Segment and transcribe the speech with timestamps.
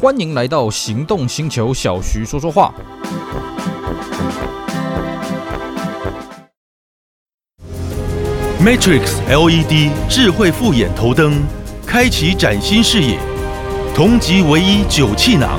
[0.00, 2.72] 欢迎来到行动星球，小徐说说话。
[8.64, 11.42] Matrix LED 智慧复眼头灯，
[11.84, 13.18] 开启崭新视野。
[13.92, 15.58] 同级唯一九气囊，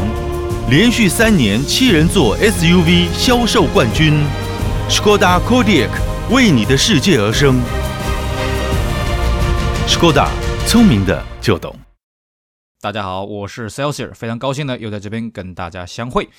[0.69, 4.23] 连续三年七人座 SUV 销售冠军。
[4.89, 5.89] Skoda Kodiaq
[6.31, 7.59] 为你的世界而生。
[9.85, 10.29] Skoda
[10.65, 11.75] 聪明的就懂。
[12.81, 16.29] 大家好，我是 Celsius，非常高兴呢，又在这边跟大家相会。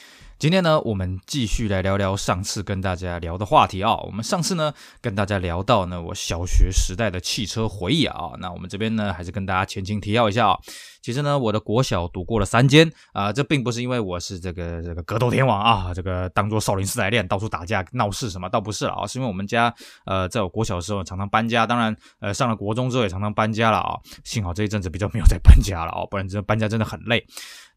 [0.41, 3.95] 今天呢，我们继续来聊聊上次跟大家聊的话题啊。
[3.97, 4.73] 我们上次呢，
[5.03, 8.31] 跟大家聊到呢，我小学时代的汽车回忆啊。
[8.39, 10.59] 那我们这边呢，还是跟大家前情提要一下啊。
[11.03, 19.75] 其实呢，我的国小读过了三间啊，这并不是因为我是这个这个格斗天王啊，这个当做少林寺来练，到处打架闹事什么，倒不是啊，是因为我们家
[20.07, 23.99] 呃，在我国小的时候常常搬家，当然呃，上了国中之后也常常搬家了啊。
[24.25, 27.27] 幸好这一阵子比较没有再搬家了啊，不然这搬家真的很累。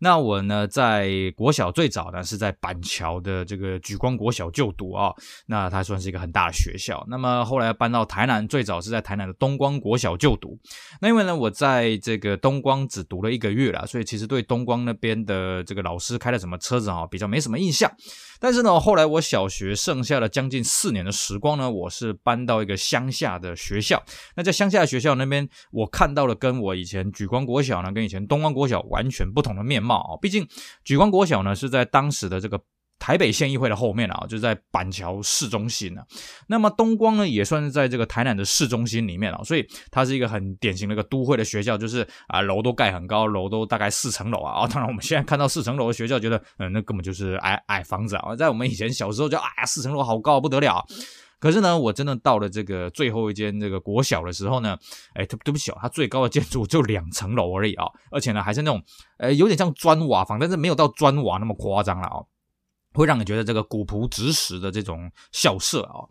[0.03, 5.13] 那我呢，在国小最早呢是在板桥的这个举光国小就读啊，
[5.45, 7.01] 那它算是一个很大的学校。
[7.07, 10.59] 那么后来搬到台南，最早是在台南的东光国小就读。
[10.99, 17.89] 那因为呢，我在这个东光只读了一个月了，所以其实对东光那边的这个老师开的什么车子啊，比较没什么印象。
[18.43, 24.03] 但是呢，后来我小学剩下的将近四年的时光呢，我是搬到一个乡下的学校。
[24.35, 30.19] 那在乡下的学校那边，我看到了跟我以前举光国小呢，跟以前东光国小完全不同的面貌啊。
[30.21, 30.45] 毕竟
[30.83, 32.59] 举光国小呢是在当时的这个。
[33.03, 36.05] 台北县议会的后面啊，就在板桥市中心啊。
[36.47, 44.61] 那么东光呢，也算是在这个台南的市中心里面啊，所以它是一个很典型的一个都会的学校，就是啊楼都盖很高，楼都大概四层楼啊。
[44.61, 48.33] 啊，当然我们现在看到四层楼的学校，觉得嗯，那根本就是矮矮房子啊。
[48.37, 50.81] 在我们以前小时候就，就哎呀，四层楼好高不得了。
[51.41, 54.77] 可是呢，我真的到了这个最后一间这个国小的时候呢，
[55.13, 58.81] 哎，对不起哦，它最高的建筑就两层楼而已啊，而且呢还是那种
[59.17, 62.23] 呃有点像砖瓦房，但是没有到砖瓦那么夸张了啊。
[62.99, 66.05] 会让你觉得这个古朴直实的这种校舍啊。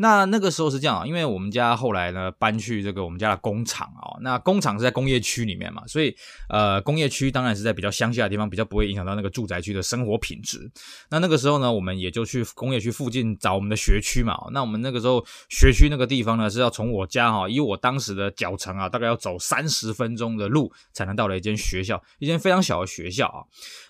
[0.00, 6.16] 那那个时候是这样啊，因为我们家后来呢搬去这个我们家的工厂啊，那工厂是在工业区里面嘛，所以
[6.48, 10.70] 呃工业区当然是在比较乡下的地方，比较不会影响到那个住宅区的生活品质。
[11.10, 14.34] 那那个时候呢，我们也就去工业区附近找我们的学区嘛。
[14.52, 23.44] 那我们那个时候学区那个地方呢，是要从我家哈，以我当时的脚程啊，大概要走三十分钟的路才能到了一间学校，一间非常小的学校啊。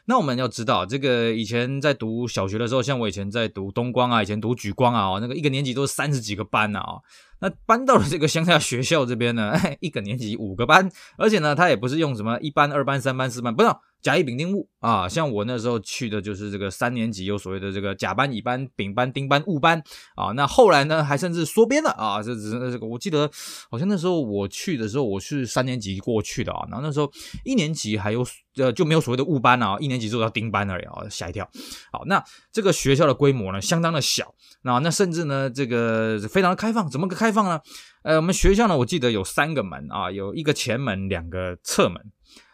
[0.06, 6.97] 那我们要知道，这个以前在读小学的时候，像我以前在读东光啊，以前读莒光啊，那个一个年级都是三十几个班呢啊。
[7.41, 13.69] 那搬到了这个乡下学校这边呢，一个年级五个班，而且呢，他也不是用什么一班、二班、三班、四班，不是。
[14.03, 19.83] 甲乙丙丁戊啊，像我那时候去的就是这个三年级，有所谓的这个甲班、乙班、丙班、丁班、戊班
[20.16, 20.33] 啊。
[20.33, 22.22] 那后来呢，还甚至缩编了啊。
[22.22, 23.31] 这只是这个，我记得
[23.71, 26.66] 好像那时候我去的时候，我是三年级过去的啊。
[26.71, 27.10] 然后那时候
[27.44, 31.49] 一年级还有呃就没有所谓的戊班啊，一年级就到丁班而已啊，吓一跳。
[31.93, 34.34] 好，那这个学校的规模呢，相当的小。
[34.62, 37.60] 那那甚至呢，这个非常的开放，怎么个开放呢？
[38.03, 42.00] 呃，我们学校呢，我记得有三个门啊，有一个前门，两个侧门。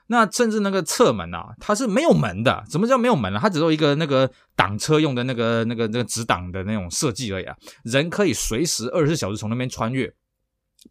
[0.08, 2.64] 那甚至那个侧门啊，它是没有门的。
[2.70, 3.38] 什么叫没有门呢？
[3.40, 7.56] 它只有一个那个挡车用的那个、那个、那个直挡的那种设计而已啊。
[7.82, 10.12] 人可以随时二十四小时从那边穿越。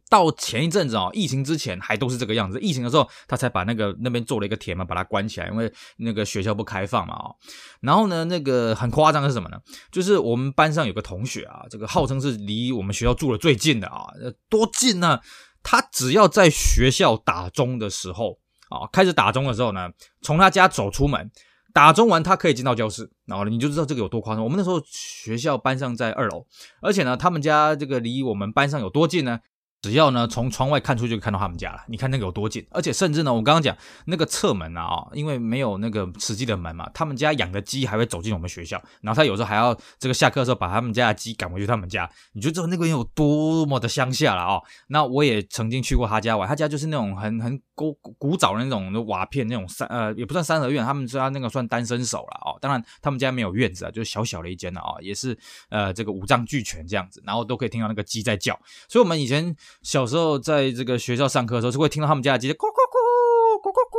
[0.10, 2.60] 到前一阵子啊，疫情之前还都是这个样子。
[2.60, 7.32] 疫情的时候，他才把那个那边做了一个铁门，把它关起来，因为那个学校不开放嘛啊。
[7.80, 9.58] 然后呢，那个很夸张的是什么呢？
[9.94, 14.06] 就是我们班上有个同学啊，这个号称是离我们学校住的最近的啊，
[14.50, 15.22] 多近呢？
[15.64, 18.40] 他只要在学校打钟的时候。
[18.80, 19.90] 啊，开始打钟的时候呢，
[20.22, 21.32] 从他家走出门，
[21.74, 24.44] 打钟完他可以进到教室，然后你就知道这个有多夸张。
[24.44, 26.46] 我们那时候学校班上在二楼，
[26.82, 29.40] 而且呢，他们家这个离我们班上有多近呢？
[29.86, 52.55] 只要呢，从窗外看出去就看到他们家了，你看那个有多近，而且甚至呢，我刚刚讲那个侧门啊，因为没有那个实际的门嘛，他们家养的鸡还会走进我们学校，然后他有时候还要这个下课的时候把他们家的鸡赶回去他们家，你就知道那个人有多么的乡下了啊、那我也曾经去过他家玩，他家就是那种很很古古早的那种瓦片那种三呃也不算三合院，他们家那个算单身手了哦。
[52.60, 55.38] 当然他们家没有院子啊，就是小小的一间的啊，也是
[55.70, 58.60] 呃这个五脏俱全这样子，然后都可以听到那个鸡在叫，
[58.90, 59.56] 所以我们以前。
[59.82, 63.98] 小时候在这个学校上课的时候，是会听到他们家的鸡在咕咕咕咕咕咕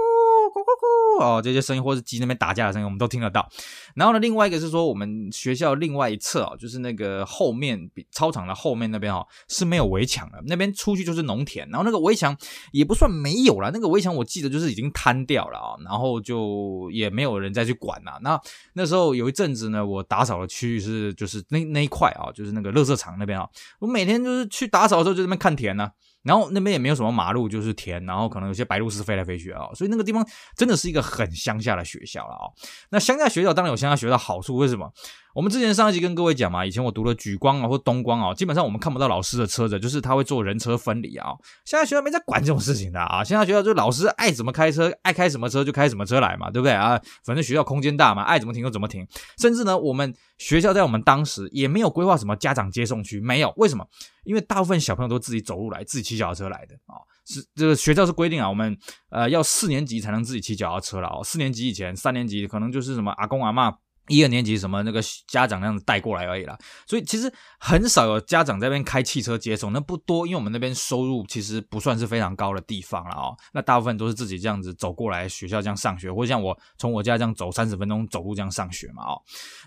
[1.18, 3.48] 哦，这些声音，或是鸡那边打架的声音，我们都听得到。
[3.94, 11.66] 然后呢，另外一个是说，我们学校另外一侧啊，就是那个后面比操场的后面那边哦，是没有围墙的，那边出去就是农田。
[11.70, 12.36] 然后那个围墙
[12.72, 18.19] 也不算没有了，那个围墙我记得就是已经瘫掉了啊，然后就也没有人再去管了。
[18.22, 18.38] 那
[18.74, 23.48] 那时候有一阵子呢，我打扫的区域是就是那那一块啊，就是那个垃圾场那边啊，
[23.78, 25.90] 我每天就是去打扫的时候就在那边看田呢。
[26.26, 30.26] 然后那边也没有什么马路，就是田，然后可能有些白鹭鸶飞来飞去啊，所以那个地方
[30.56, 32.50] 真的是一个很乡下的学校了啊。
[32.90, 34.93] 那乡下学校当然有乡下学校的好处，为什么？
[35.36, 41.28] 我们之前上一集跟各位讲嘛，以前我读了莒光啊或东光啊，基本上我们看不到老师的车子，就是他会做人车分离啊。
[41.66, 46.98] 现在学校没在管这种事情的啊，现在学校就老师爱怎么开车，爱开什么车就开什么车来嘛，对不对啊？
[47.22, 49.06] 反正学校空间大嘛，爱怎么停就怎么停。
[49.36, 53.52] 甚至呢，我们学校在我们当时也没有规划什么家长接送区，没有。
[53.58, 53.86] 为什么？
[54.24, 56.96] 因为大部分小朋友都自己走路来，自己骑脚踏车来的啊。
[57.26, 58.74] 是这个学校是规定啊，我们
[59.10, 61.22] 呃要四年级才能自己骑脚踏车了啊。
[61.22, 63.74] 四年级以前，三年级可能就是什么阿公阿嬷。
[64.08, 66.56] 一二年级什么那个家长那样子带过来而已啦，
[66.87, 73.37] 所以其实很少有家长在那边开汽车接送，那不多，因为我们那边收入其实不算是非常高的地方了哦。
[73.53, 79.20] 那大部分都是自己这样子走过来学校这样上学，或者像我从我家这样走三十分钟走路这样上学嘛哦。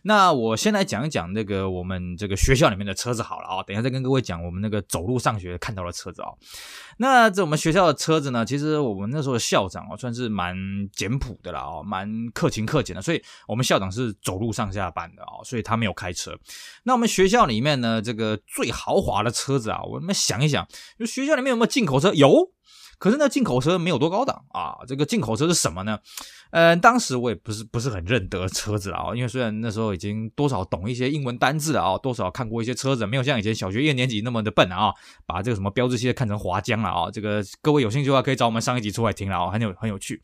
[0.03, 6.37] 那我先来讲一讲那个我们这个学校里面的车子好了哦，等一下再跟各位讲我们那个走路上学看到的车子哦。
[6.97, 10.55] 那这我们学校的车子呢，其实我们那时候的校长哦算是蛮
[10.93, 14.15] 简朴的啦哦，蛮克勤克俭的，所以我们校长是。
[14.29, 16.37] 走路上下班的哦，所以他没有开车。
[16.83, 20.67] 那我们学校里面呢，这个最豪华的车子啊，我们想一想，
[20.99, 22.13] 就学校里面有没有进口车？
[22.13, 22.51] 有。
[22.99, 24.75] 可是那进口车没有多高档啊！
[24.85, 25.97] 这个进口车是什么呢？
[26.51, 34.93] 呃，当时我也不是不是很认得车子啊，因为虽然那时候已经多少懂一些英文单字啊，多少看过一些车子，没有像以前小学一年级那么的笨啊，
[35.25, 37.09] 把这个什么标志器看成滑浆了啊！
[37.09, 40.21] 这个各位有兴趣的话，可以找我们上一集出来听了啊，很有很有趣。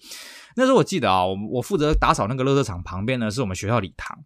[0.56, 4.18] 那时候我记得啊，我我负责打扫那个垃圾场旁边呢，是我们学校礼堂。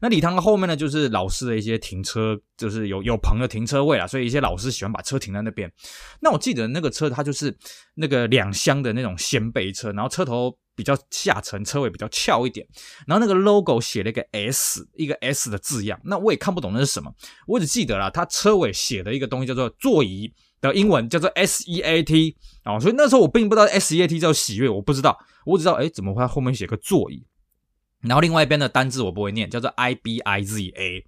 [0.00, 5.72] 那礼堂的后面呢，就是老师的一些停车，就是有有朋友停车位啊，所以一些老师喜欢把车停在那边。
[6.20, 7.56] 那我记得那个车它就是。
[8.00, 12.64] 那个两厢的那种掀背车，然后车头比较下沉，车尾比较翘一点，
[13.08, 17.12] 然后那个 logo 写了一个 S，一个 S 的字样，那我也看不懂那是什么，
[17.48, 27.26] 我只记得了，它车尾写的一个东西叫做座椅的英文叫做 S E A T 啊，所以那时候我并不知道 S E A T 叫喜悦，我不知道，我只知道哎怎么会后面写个座椅，
[28.00, 31.04] 然后另外一边的单字我不会念，叫做 I B I Z A，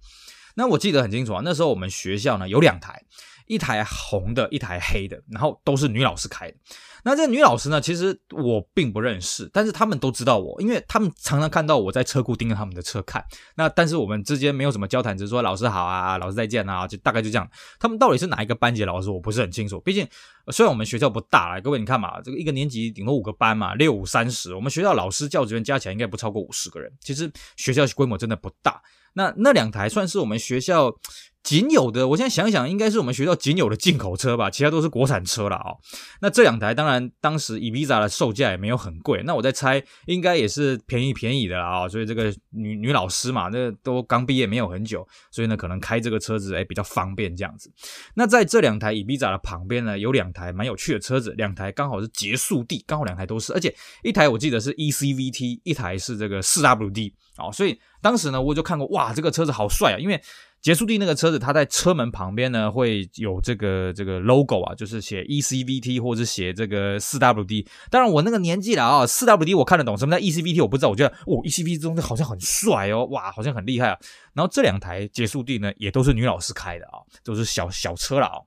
[0.55, 3.03] 那我记得很清楚啊，那时候我们学校呢有两台。
[3.47, 6.57] 一台红的，一台黑的，然后都是女老师开的。
[7.03, 13.23] 那这女老师呢，其实我并不认识，但是他们都知道我，因为他们常常看到我在车库盯着他们的车看。
[13.55, 17.49] 那但是我们之间没有什么交谈，只是说老师好啊，老师再见啊，就大概就这样。
[17.79, 19.79] 他们到底是哪一个班级的老师，我不是很清楚。
[19.79, 20.07] 毕竟
[20.47, 26.91] 虽然我们学校不大，各位你看嘛，这个一个年级顶多五个班嘛，六五三十，我们学校老师教职员加起来应该不超过五十个人。
[26.99, 28.81] 其实学校规模真的不大。
[29.13, 30.95] 那那两台算是我们学校。
[31.43, 35.77] 仅有的，我现在想想，应该是我们学校仅有的进口车吧，其他都是国产车了啊、哦。
[36.21, 41.89] 那这两台，当然当时 Ibiza 的售价也没有很贵，那我在猜，应该也是便宜便宜的啊、哦。
[41.89, 47.73] 所以这个女女老师嘛，那都刚毕业没有很久，所以呢，可能开这个车子诶比较方便这样子。
[48.13, 57.51] 那在这两台 Ibiza 的旁边呢，有两台蛮有趣的车子，两台刚好是结束地，刚好两台都是，而且一台我记得是 ECVT，一台是这个 4WD 啊、哦。
[57.51, 60.21] 所以当时呢，我就看过，哇，这个车子好帅啊，因为。
[60.61, 67.65] 结束地那个车子，它在车门旁边呢，会有这个这个 logo 啊，就是写 ECVT 或者写这个 4WD。
[67.89, 70.89] 当然我那个年纪了啊，4WD 我看得懂，什么叫 ECVT 我不知道。
[70.89, 73.97] 我觉得哦，ECVT 这东西好像很帅哦，哇，好像很厉害啊。
[74.33, 78.37] 然后这两台结束地呢，也都是女老师开的啊，都是小小车了啊。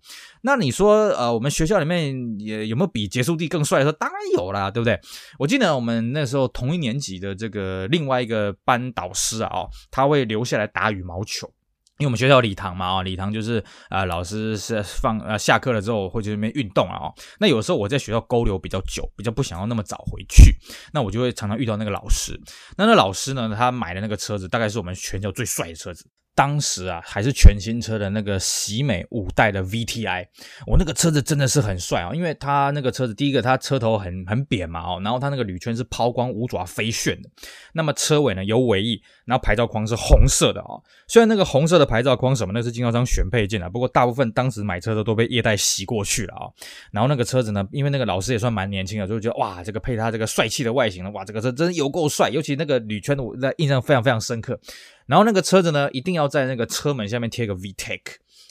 [0.43, 3.93] 那你说呃，我们学校里面也有没有比结束地更帅的车？
[3.99, 5.01] 当然有啦，对不对？
[5.37, 11.51] 我记得我们那时候同一年级的这个另外一个班导师啊，他会留下来打羽毛球。
[11.99, 13.59] 因为我们学校礼堂嘛，啊，礼堂就是
[13.89, 20.57] 啊、呃，老师是放呃下课了之后会去那边运动啊，哦，那有时候我在学校勾留比较久，比较不想要那么早回去，
[20.93, 22.39] 那我就会常常遇到那个老师。
[22.77, 26.05] 那那老师呢，他买的那个车子大概是我们全校最帅的车子。
[26.35, 30.27] 当时啊，还是全新车的那个喜美五代的 VTI，
[30.67, 37.31] 我那个车子真的是很帅啊，因为它那个车子，第一个它车头很很扁嘛哦，然后它那个铝圈是抛光五爪飞旋的，
[37.75, 40.75] 那么车尾呢有尾翼，然后牌照框是红色的啊，
[41.07, 46.51] 虽然那个红色的牌照框什么那是经销商选配件啊，不过大部分当时买车的都被业代洗过去了啊，
[46.91, 54.59] 然后那个车子呢，因为那个老师也算蛮年轻的，就觉得哇，这个配它这个帅气的外形呢，哇，这个车真有够帅，尤其那个铝圈的，我在印象非常非常深刻。
[55.07, 58.01] 然后那个车子呢，一定要在那个车门下面贴个 VTEC，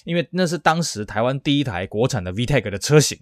[0.04, 3.20] 因为那是当时台湾第一台国产的 VTEC 的车型。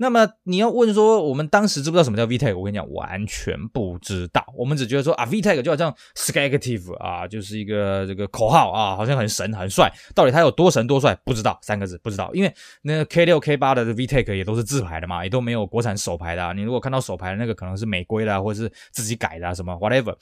[0.00, 2.56] 那么你要问说，我们当时知不知道什么叫 VTEC？
[2.56, 4.42] 我跟你讲，完全不知道。
[4.56, 9.92] 我们只觉得说啊，VTEC 就好像 Skagtive 啊，就是一个这个口号啊，好像很神很帅。
[10.14, 11.14] 到底它有多神多帅？
[11.22, 12.30] 不知道，三个字不知道。
[12.32, 16.54] 因为那 K 六 K 八的 VTEC 也都是自排的嘛，也都没有国产手排的啊。
[16.54, 20.16] 你如果看到手排的那个，可能是美规的啊，或者是自己改的啊，什么 whatever。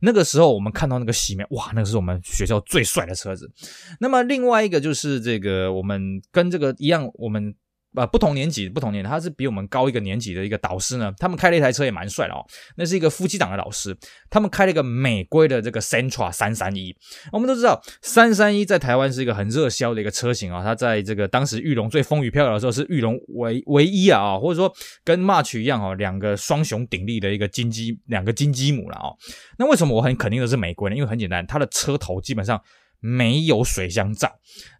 [0.00, 3.50] 那个时候我们看到那个喜美，哇，那个是我们学校最帅的车子。
[3.98, 7.52] 那么另外一个就是这个，我们跟这个一样，我们。
[7.94, 12.44] 呃不同年级不同年，他是比我们高一个年级的一个导师呢，他们开了一台车也蛮帅的哦，
[12.76, 13.96] 那是一个夫妻档的老师，
[14.28, 16.94] 他们开了一个美规的这个 Sentra 三三一，
[17.32, 24.74] 我们都知道三三一在台湾是一个很热销的一个车型啊、它在这个当时裕隆最风雨飘摇的时候是裕隆唯唯一啊，或者说
[25.04, 29.16] 跟 March 一样哦，两个双雄鼎立的一个金鸡两个金鸡母了哦，
[29.58, 30.96] 那为什么我很肯定的是美规呢？
[30.96, 32.60] 因为很简单，它的车头基本上。
[33.04, 34.32] 没有水箱罩，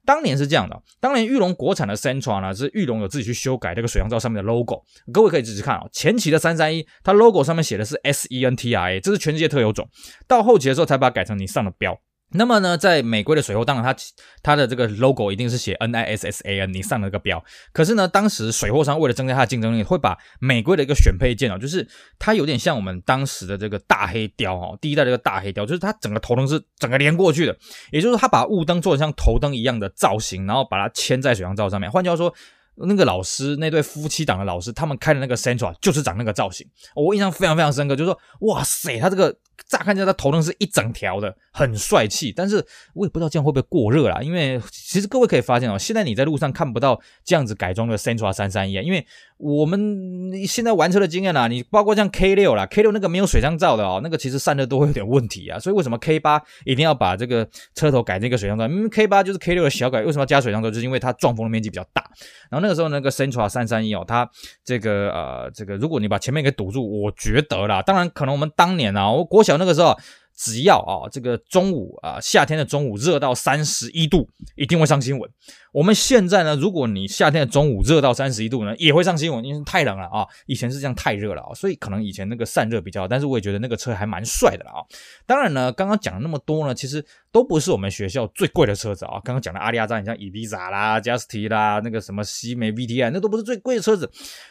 [0.06, 0.82] 当年是这样的。
[0.98, 4.82] 当年玉龙国产的 Centra 呢，是玉龙有自己去修改这个水箱罩上面的 logo。
[5.12, 9.86] 各位可以仔细看啊，前期的三三一，它 logo 上面写的是 S E N T R A，这是全世界特有种。
[10.26, 11.94] 到后期的时候才把它改成你上的标。
[12.36, 13.96] 那么呢，在美规的水货，当然它
[14.42, 17.42] 它的这个 logo 一定是写 N I S S A N，你上了个标。
[17.72, 21.86] 可是呢，当时水货商为了增加它的竞争力，会把美规的一个选配件哦，就是
[22.18, 27.56] 它有点像我们当时的这个大黑雕哦，第一代这个大黑雕，就是它整个头灯是整个连过去的，
[27.92, 31.88] 也就是它把雾灯做得像头灯一样的造型，然后把它牵在水箱罩上面。
[31.88, 32.34] 换句话说，
[32.74, 39.36] 那个老师那对夫妻档的老师，他们开的那个 Central 就是长那个造型，我印象非常非常深刻，就是说，哇塞，它这个。
[39.68, 42.32] 乍看起来，它头灯是一整条的，很帅气。
[42.34, 49.06] 但是我也不知道这样会不会过热啦，因为其实各位可以发现哦，现在你在路上看不到这样子改装的 Sentra 三三一啊，因为
[49.36, 55.58] 我们现在玩车的经验啦，你包括像 K 六啦，K 六那个没有水箱罩的哦，那个其实散热都会有点问题啊。
[55.58, 58.66] 所以为什么 K 八一定要把这个车头改成一个水箱罩？
[58.68, 60.70] 因为 K 八就是 K 六的小改，为什么要加水箱罩？
[60.70, 62.02] 就是因为它撞风的面积比较大。
[62.50, 64.28] 然后那个时候那个 Sentra 三三一哦，它
[64.64, 69.96] 这个呃这个如果你把前面给堵住，我觉得啦，当然可能我们当年啊，我国小那个时候。
[70.36, 75.30] 只要啊，这个中午啊，夏天的中午热到三十一度，一定会上新闻。
[75.72, 80.26] 我们现在呢，如果你夏天的中午热到三十一度呢，也会上新闻，因为太冷了啊。
[80.46, 84.78] 以前是这样，太热了啊，所以可能以前那个散热比较好，但是我也觉得那个车还蛮帅的了啊。
[85.26, 89.20] 当然呢，刚刚讲了那么多呢，其实都不是我们学校最贵的车子啊。
[89.24, 94.08] 刚刚讲的阿里亚扎，像伊比萨啦、加斯提啦，那个什么西梅 VTI，那都不是最贵的车子。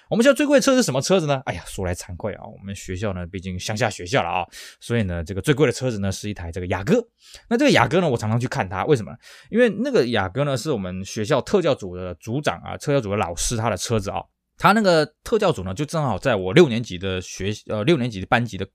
[0.09, 1.41] 我们学校最贵的车是什么车子呢？
[1.45, 4.45] 哎呀，说来惭愧啊，我们学校呢，毕竟乡下学校了啊，
[4.81, 7.03] 所以呢，这个最贵的车子呢，是一台这个雅阁。
[7.49, 9.11] 那这个雅阁呢，我常常去看它，为什么？
[9.49, 11.93] 因为那个雅阁呢，是我们学校特教组。
[11.93, 14.17] 的组长啊，特教组的老师，他的车子啊，
[14.57, 18.67] 他那个特教组呢，就正好在我六年级的学呃六年级的班级的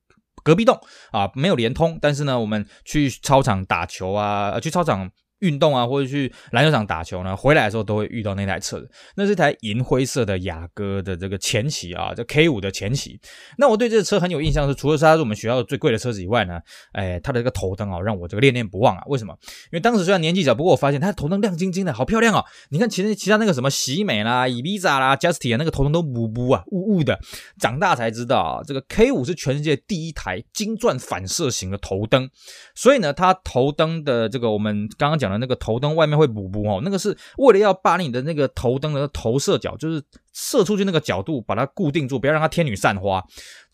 [0.44, 0.78] 隔壁栋
[1.10, 5.10] 啊，没有连通，但是呢，我们去操场打球啊，去操场。
[5.40, 8.90] 运动啊，或者去篮球场打球呢，回来的时候都会遇到那台车子。
[9.14, 13.20] 那是台银灰色的雅阁的这个前期啊，这 K 五的前期。
[13.56, 16.60] 那我对这个车很有印象是，除了它是我们学校最贵的车子以外呢，
[16.92, 19.04] 哎，它的这个头灯啊，让我这个恋恋不忘啊。
[19.06, 19.32] 为什么？
[19.70, 22.44] 因为当时虽然年纪小，不过我发现它的头灯亮晶晶的，好漂亮哦。
[22.70, 27.16] 你看其实其他那个什么喜美啦、伊比萨啦、Justy 啊，那个头灯都雾雾啊、雾雾的。
[27.60, 32.28] 长大才知道啊，这个 K 五是全世界第一台金钻反射型的头灯。
[32.74, 35.27] 所以呢，它头灯的这个我们刚刚讲。
[35.36, 40.02] 那个头灯外面会补补哦，那个是为了要把你的那个头灯的投射角，就是。
[40.40, 43.20] 射出去那个角度，把它固定住，不要让它天女散花。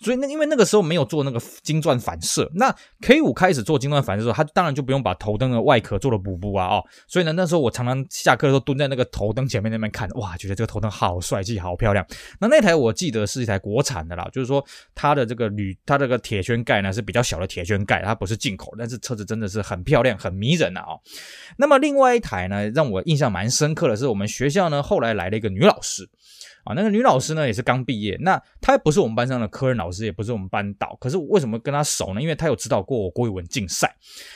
[0.05, 2.71] 所以那因为那个时候没有做那个金钻反射，那
[3.01, 6.85] K 五开始做金钻反射的时候，它当然就不用把头灯的外壳做了补补啊哦。
[7.09, 12.07] 所以呢，那时候我常常下课的时候蹲在那个头灯前面那边看，哇，觉得这个头灯好帅气，好漂亮。
[12.39, 14.63] 那那台我记得是一台国产的啦，就是说
[14.95, 21.01] 它的这个铝，它这个铁圈盖呢是比较小的铁圈盖，它不是进口，但是车子真的是很漂亮，很迷人的啊哦。
[21.57, 26.07] 那么另外一台呢，让我印象蛮深刻的是，我们学校呢后来来了一个女老师。
[26.65, 32.21] 啊，那个女老师呢也是刚毕业，那她不是我们班上的科任老师，也不是我们班导，可是为什么跟她熟呢？
[32.21, 33.95] 因为她有指导过我国语文竞赛。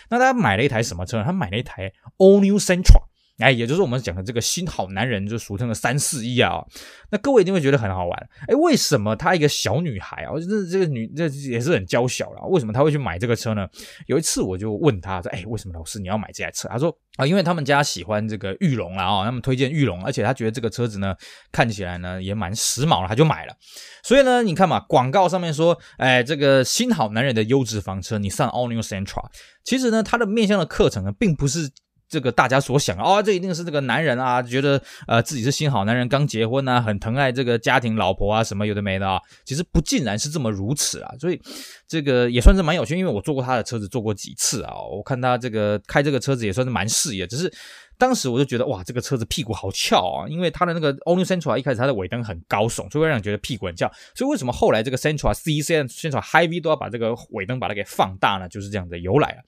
[0.09, 1.25] 那她买了一台什么车呢？
[1.25, 3.08] 她买了一台 All New Central。
[3.39, 6.65] 哎，也就是我们讲的这个新好男人，就俗称的三四一啊。
[7.11, 8.29] 那各位一定会觉得很好玩。
[8.49, 13.69] 哎，为什么她一个小女孩啊，这这个女这也是很娇小了，为什么她会去买这个车呢？
[14.07, 21.15] 有一次我就问她说：“哎，为什么老师你要买这台车？”她说：“啊，因为他们家喜欢这个裕隆啊，哦，他们推荐玉龙，而且她觉得这个车子呢
[21.53, 23.55] 看起来呢也蛮时髦了，她就买了。
[24.03, 29.27] 所以呢，你看嘛，广告上面说，哎，这个新好男人的优质房车，你上 All New Central
[29.63, 31.71] 其实呢，它的面向的课程呢，并不是。
[32.09, 41.41] 这个大家所想啊、这一定是这个男人啊，觉得呃自己是新好男人，刚结婚啊，很疼爱这个家庭老婆啊，什么有的没的啊，其实不尽然是这么如此啊，所以
[41.87, 47.53] 这个也算是蛮有趣，因为我坐过他的车子，坐过几次啊，我看他这个开这个车子也算是蛮视野，只是。
[47.99, 53.91] 当时我就觉得哇，这个车子屁股好翘啊，因为它的那个 All New Sentra 一开始它的尾灯很高耸，所以会让人觉得屁股很翘。
[54.15, 58.49] 所以为什么后来这个 centra C、centra Hi-V 都要把这个尾灯把它给放大呢？
[58.49, 59.39] 就是这样的由来啊。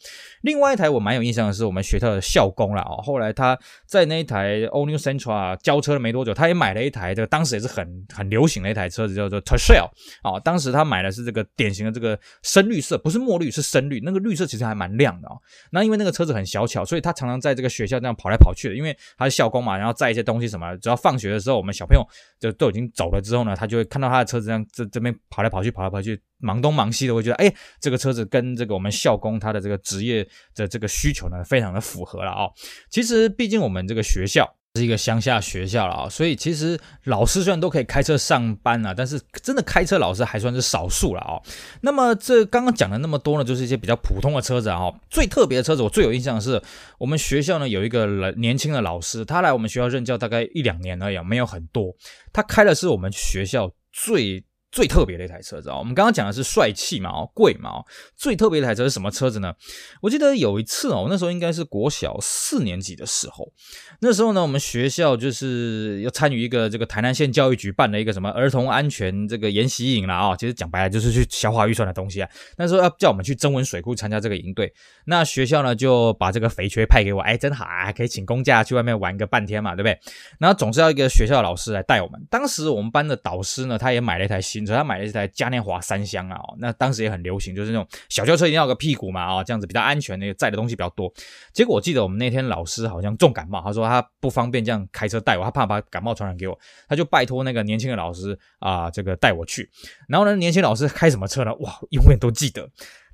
[0.43, 2.97] 另外一台我蛮有印象的是我们学校的校工了啊。
[3.03, 9.89] 后来他在那一台 All New Sentra 交车了没多久，他也买了一台这个当时也是很很流行的一台车子，叫做 Tercel
[10.23, 10.41] 啊。
[10.41, 14.01] 当时他买的是这个典型的这个深绿色，不是墨绿，是深绿。
[14.05, 15.37] 那个绿色其实还蛮亮的啊。
[15.71, 22.05] 那因为那个车子很小巧，所以他常常在这个学校这样跑来跑去的，因为他是校工嘛，然后载一些东西什么，只要放学的时候，我们小朋友
[22.39, 32.49] 就都已经走了之后呢，他就会看到他的车子这样这这边跑来跑去，跑来跑去，忙东忙西的，会觉得哎，这个车子跟这个我们校工他的这个职业的这个需求呢，非常的符合了啊、
[32.89, 34.57] 其实毕竟我们这个学校。
[34.75, 41.41] 是一个乡下学校了啊，所以其实老师虽然都可以开车上班啊，但是真的开车老师还算是少数了啊。
[41.81, 44.93] 那么这刚刚讲了那么多呢，就是一些比较普通的车子啊。
[45.11, 46.63] 最特别的车子，我最有印象的是
[46.99, 51.93] 我们学校呢有一个年轻的老师，他来我们学校任教大概一两年而已，没有很多。
[52.33, 54.45] 他开的是我们学校最。
[54.71, 57.85] 最特别的一台车子啊，我们刚刚讲的是帅气嘛，哦，贵嘛，哦，
[58.17, 59.53] 最特别的一台车是什么车子呢？
[60.01, 63.53] 我记得有一次哦，那时候应该是国小四年级的时候，
[64.01, 72.29] 那时候呢，我们学校就是要参与一个这个台南县教育局办的一个什么儿童安全这个研习营啦啊，其实讲白了就是去消化预算的东西啊。
[72.57, 74.73] 那时候要叫我们去曾文水库参加这个营队，
[75.05, 79.99] 那学校呢就把这个肥缺派给我，哎，真好啊，可以请公假去外面玩个半天嘛，对不对？
[80.39, 82.25] 然后总是要一个学校的老师来带我们。
[82.31, 84.60] 当时我们班的导师呢，他也买了一台新。
[84.67, 91.13] 他买了一台嘉年华三厢啊，那当时也很流行，就是那种小轿车一定要有个屁股嘛，啊，这样子比较安全，那个载的东西比较多。
[91.53, 99.71] 结果我记得我们那天老师好像重感冒，他说他不方便这样开车带我，他怕把感冒传染给我，他就拜托那个年轻的老师啊，这个带我去。
[100.09, 101.55] 然后呢，年轻老师开什么车呢？
[101.57, 102.69] 哇，永远都记得。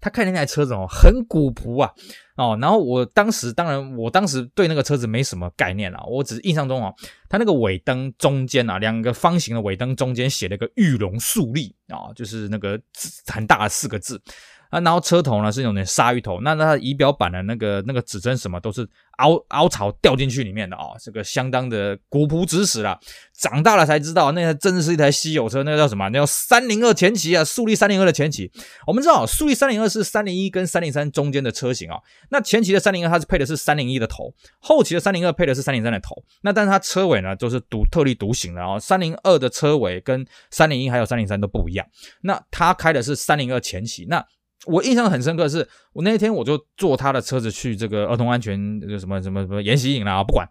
[0.06, 1.90] 他开的那台车子哦，很古朴啊，
[2.36, 6.94] 哦，然后我当时，当然，我当时对那个车子没什么概念啊，我只是印象中哦，
[7.28, 12.80] 他那个尾灯中间啊，两个方形的尾灯中间写了个玉龙竖立啊，就是那个
[13.26, 14.22] 很大的四个字。
[14.70, 22.98] 啊，然后车头呢是那种鲨鱼头，那它仪表板的那个那个指针什么都是凹凹槽掉进去里面的啊、这个相当的古朴知识啦。
[23.32, 26.08] 长大了才知道，那台真的是一台稀有车，那个叫什么？
[26.08, 28.50] 那叫三零二前期啊，速力三零二的前期。
[28.86, 31.98] 我们知道，速力三零二是三零一跟三零三中间的车型啊、
[32.30, 36.16] 那前期的三零二它是配的是三零一的头，后期的三零二配的是三零三的头。
[36.42, 38.78] 那但是它车尾呢、就是独特立独行的哦。
[38.80, 41.86] 三零二的车尾跟三零一还有三零三都不一样。
[42.22, 44.24] 那它开的是三零二前期，那。
[44.66, 48.58] 我印象很深刻的是，我那一天我就坐他的车子去这个儿童安全
[48.98, 50.46] 什么什么什么研习营啦，不管。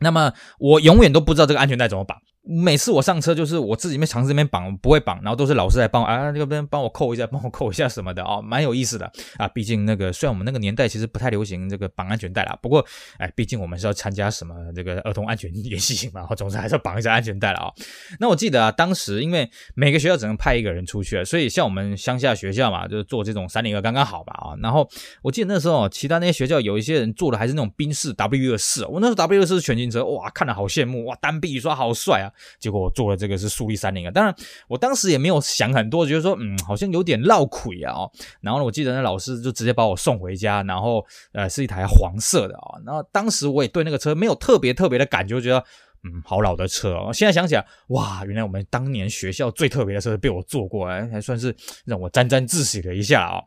[0.00, 2.16] 那么我永远都不知道这个安全带怎么绑。
[2.44, 9.46] 每次我上车就是我自己没尝试这边绑，不会绑，然后都是老师来帮啊，这边帮我扣一下，帮我扣一下什么的啊、哦，蛮有意思的啊。
[9.46, 12.84] 毕竟那个虽然我们那个年代其实不太流行这个绑安全带啦，不过
[13.18, 17.74] 哎，毕竟我们是要参加什么这个儿童安全演习嘛，总之还是要绑一下安全带了啊、哦。
[18.18, 24.58] 那我记得啊，当时因为每个学校只能派一个人出去，所以像我们乡下学校嘛，就是做这种三零二刚刚好吧啊。
[24.60, 24.88] 然后
[25.22, 33.16] 我记得那时候其他那些学校有一些人做的还是那种宾士 W 二四，我那时候 W 二四全景车，哇，看了好羡慕哇，单臂雨刷好帅啊，结果我做了。
[33.16, 34.34] 这个是速利三零啊，当然
[34.66, 38.10] 我当时也没有想很多，觉得说嗯，好像有点绕亏啊哦。
[38.40, 42.80] 然后呢，我记得那老师就直接把我送回家，然后呃是一台黄色的啊。
[42.84, 45.64] 然后当时我也对那个车没有特别特别的感觉，我觉得。
[46.04, 47.12] 嗯，好老的车哦！
[47.12, 53.40] 现在想起来，哇，原来我们当年学校最特别的车被我坐过，哎，还算是让我沾沾自喜了一下啊、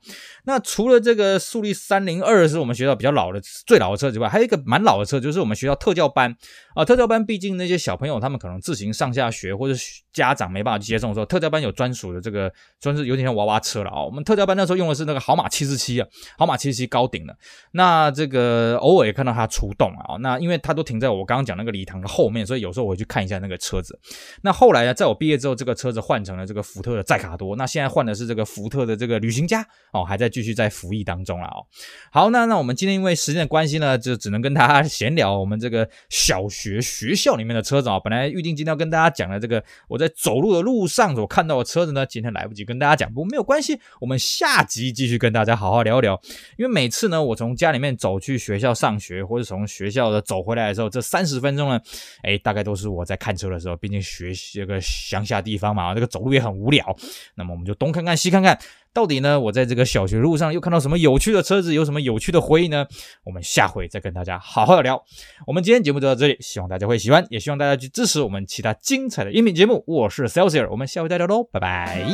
[0.45, 6.33] 那除了这个速力三零二是我们学校比较老的最老的车之外，还有一个蛮老的车，就是我们学校特教班
[6.75, 6.85] 啊。
[6.85, 9.77] 特教班毕竟那些小朋友他们可能自行上下学，或者
[10.13, 14.05] 家长没办法去接送的时候，特教班有专属的这个，算是有点像娃娃车了啊、哦。
[14.05, 17.37] 我们特教班那时候用的是那个好马七十七啊，好马七十七高顶的。
[17.71, 20.15] 那这个偶尔也看到它出动啊。
[20.21, 22.44] 那因为它都停在我刚刚讲那个礼堂的后面。
[22.45, 23.97] 所以有时候我会去看一下那个车子。
[24.41, 27.55] 那后来呢，在我毕业之后，这个车子换成了这个福特的载卡多。
[27.55, 31.65] 那现在换的是这个福特的这个旅行家哦，还在继续在服役当中了哦。
[32.11, 37.99] 好，那那我们今天因为时间的关系呢，就只能跟大家闲聊我们这个小学学校里面的车子啊。
[37.99, 46.19] 本来预定今天要跟大家讲的这个我在走路的路上所看到的车子呢，今天来不及跟大家讲，不过没有关系，我们下集继续跟大家好好聊一聊。
[46.57, 51.79] 因为每次呢，我从家里面走去学校上学，或者从学校的走回来的时候，这三十分钟呢，
[52.23, 56.95] 哎大概都是我在看车的时候，毕竟学习这个乡下地方嘛，这个走路也很无聊。
[57.35, 58.57] 那么我们就东看看西看看，
[58.93, 62.85] 到底呢，我在这个小学路上又看到什么有趣的车子，有什么有趣的回忆呢？
[63.23, 65.03] 我们下回再跟大家好好的聊。
[65.47, 69.83] 我们今天节目就到这里，希望大家会喜欢，也希望大家去支持我们其他精彩的音频节目。
[69.87, 72.05] 我是 Celsius，我们下回再聊喽，拜拜。